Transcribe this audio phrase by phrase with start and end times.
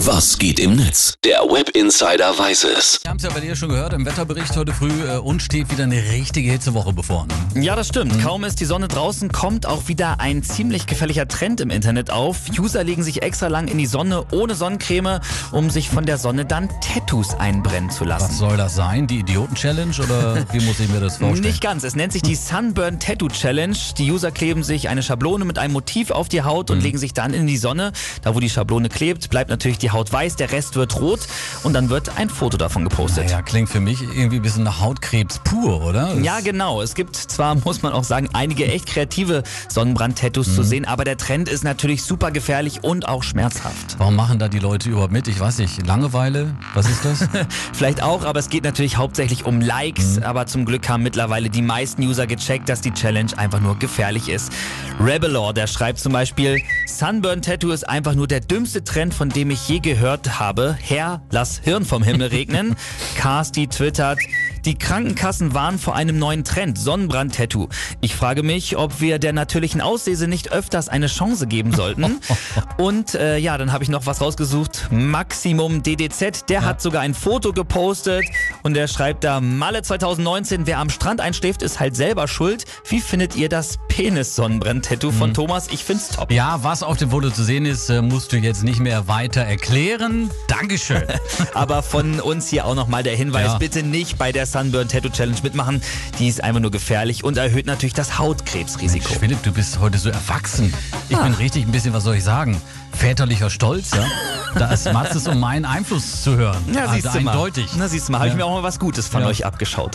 [0.00, 1.14] Was geht im Netz?
[1.24, 3.00] Der Web Insider weiß es.
[3.02, 4.90] Wir haben es ja bei dir schon gehört im Wetterbericht heute früh.
[4.90, 7.26] Äh, uns steht wieder eine richtige Hitzewoche bevor.
[7.54, 7.64] Ne?
[7.64, 8.22] Ja, das stimmt.
[8.22, 12.36] Kaum ist die Sonne draußen, kommt auch wieder ein ziemlich gefährlicher Trend im Internet auf.
[12.58, 15.20] User legen sich extra lang in die Sonne ohne Sonnencreme,
[15.50, 18.28] um sich von der Sonne dann Tattoos einbrennen zu lassen.
[18.28, 19.06] Was soll das sein?
[19.06, 21.40] Die Idioten-Challenge oder wie muss ich mir das vorstellen?
[21.40, 21.84] Nicht ganz.
[21.84, 23.76] Es nennt sich die Sunburn Tattoo Challenge.
[23.96, 27.14] Die User kleben sich eine Schablone mit einem Motiv auf die Haut und legen sich
[27.14, 27.92] dann in die Sonne.
[28.20, 31.20] Da, wo die Schablone klebt, bleibt natürlich die Haut weiß, der Rest wird rot
[31.62, 33.24] und dann wird ein Foto davon gepostet.
[33.26, 36.14] Naja, klingt für mich irgendwie ein bisschen nach Hautkrebs pur, oder?
[36.14, 36.82] Das- Ja, genau.
[36.82, 41.16] Es gibt zwar, muss man auch sagen, einige echt kreative Sonnenbrand-Tattoos zu sehen, aber der
[41.16, 43.96] Trend ist natürlich super gefährlich und auch schmerzhaft.
[43.98, 45.28] Warum machen da die Leute überhaupt mit?
[45.28, 45.86] Ich weiß nicht.
[45.86, 46.54] Langeweile?
[46.74, 47.28] Was ist das?
[47.72, 50.20] Vielleicht auch, aber es geht natürlich hauptsächlich um Likes.
[50.22, 54.28] Aber zum Glück haben mittlerweile die meisten User gecheckt, dass die Challenge einfach nur gefährlich
[54.28, 54.50] ist.
[54.98, 59.50] Rebelor, der schreibt zum Beispiel, Sunburn Tattoo ist einfach nur der dümmste Trend, von dem
[59.50, 60.76] ich je gehört habe.
[60.80, 62.76] Herr, lass Hirn vom Himmel regnen.
[63.16, 64.18] Casti twittert,
[64.66, 67.68] die Krankenkassen warnen vor einem neuen Trend, Sonnenbrand-Tattoo.
[68.00, 72.18] Ich frage mich, ob wir der natürlichen Auslese nicht öfters eine Chance geben sollten.
[72.76, 74.88] Und äh, ja, dann habe ich noch was rausgesucht.
[74.90, 78.24] Maximum DDZ, der hat sogar ein Foto gepostet
[78.64, 82.64] und der schreibt da, Malle 2019, wer am Strand einschläft, ist halt selber schuld.
[82.88, 85.68] Wie findet ihr das Penis-Sonnenbrand-Tattoo von Thomas?
[85.68, 86.30] Ich find's top.
[86.32, 89.42] ja, was auf dem Foto zu sehen ist, äh, musst du jetzt nicht mehr weiter
[89.42, 90.30] erklären.
[90.48, 91.04] Dankeschön.
[91.54, 93.58] Aber von uns hier auch nochmal der Hinweis, Ja.
[93.58, 95.82] bitte nicht bei der Sunburn Tattoo Challenge mitmachen.
[96.18, 99.06] Die ist einfach nur gefährlich und erhöht natürlich das Hautkrebsrisiko.
[99.10, 100.72] Mensch, Philipp, du bist heute so erwachsen.
[101.10, 102.58] Ich bin richtig ein bisschen, was soll ich sagen,
[102.92, 104.06] väterlicher Stolz, ja?
[104.58, 106.64] Da ist Matzes, um meinen Einfluss zu hören.
[106.74, 107.32] Ja, also siehst du mal.
[107.32, 107.66] eindeutig.
[107.76, 108.38] Na, siehst du mal, habe ich Ja.
[108.38, 109.26] mir auch mal was Gutes von Ja.
[109.28, 109.92] euch abgeschaut.